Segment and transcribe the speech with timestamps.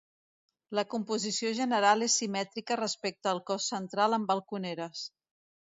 [0.77, 5.11] La composició general és simètrica respecte al cos central, amb balconeres.